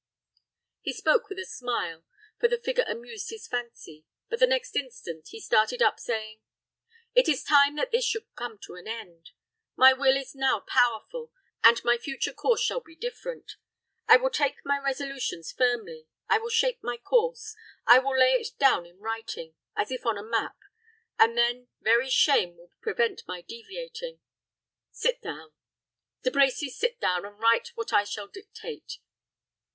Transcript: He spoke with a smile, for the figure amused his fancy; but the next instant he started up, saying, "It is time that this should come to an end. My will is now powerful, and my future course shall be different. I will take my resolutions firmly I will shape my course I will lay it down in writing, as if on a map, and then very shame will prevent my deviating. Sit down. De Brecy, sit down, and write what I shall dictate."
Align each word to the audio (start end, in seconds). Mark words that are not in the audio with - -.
He 0.81 0.93
spoke 0.93 1.29
with 1.29 1.37
a 1.37 1.45
smile, 1.45 2.03
for 2.39 2.47
the 2.47 2.57
figure 2.57 2.85
amused 2.87 3.29
his 3.29 3.45
fancy; 3.45 4.03
but 4.31 4.39
the 4.39 4.47
next 4.47 4.75
instant 4.75 5.27
he 5.27 5.39
started 5.39 5.83
up, 5.83 5.99
saying, 5.99 6.39
"It 7.13 7.29
is 7.29 7.43
time 7.43 7.75
that 7.75 7.91
this 7.91 8.03
should 8.03 8.25
come 8.33 8.57
to 8.65 8.73
an 8.73 8.87
end. 8.87 9.29
My 9.75 9.93
will 9.93 10.17
is 10.17 10.33
now 10.33 10.59
powerful, 10.61 11.31
and 11.63 11.83
my 11.83 11.99
future 11.99 12.33
course 12.33 12.61
shall 12.63 12.79
be 12.79 12.95
different. 12.95 13.57
I 14.07 14.17
will 14.17 14.31
take 14.31 14.65
my 14.65 14.79
resolutions 14.79 15.51
firmly 15.51 16.07
I 16.27 16.39
will 16.39 16.49
shape 16.49 16.79
my 16.81 16.97
course 16.97 17.55
I 17.85 17.99
will 17.99 18.17
lay 18.17 18.31
it 18.31 18.57
down 18.57 18.87
in 18.87 18.97
writing, 18.97 19.53
as 19.75 19.91
if 19.91 20.07
on 20.07 20.17
a 20.17 20.23
map, 20.23 20.57
and 21.19 21.37
then 21.37 21.67
very 21.79 22.09
shame 22.09 22.57
will 22.57 22.71
prevent 22.81 23.21
my 23.27 23.43
deviating. 23.43 24.19
Sit 24.89 25.21
down. 25.21 25.53
De 26.23 26.31
Brecy, 26.31 26.69
sit 26.71 26.99
down, 26.99 27.23
and 27.23 27.37
write 27.37 27.67
what 27.75 27.93
I 27.93 28.03
shall 28.03 28.27
dictate." 28.27 28.97